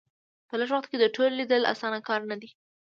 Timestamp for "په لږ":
0.47-0.69